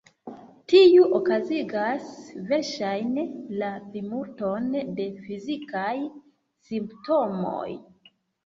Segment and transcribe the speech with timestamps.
[0.71, 2.07] Tiu okazigas
[2.47, 3.27] verŝajne
[3.61, 5.95] la plimulton de fizikaj
[6.71, 7.71] simptomoj.